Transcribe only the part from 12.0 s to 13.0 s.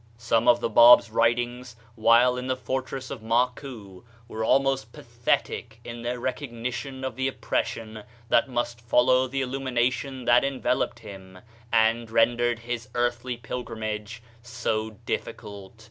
ren dered his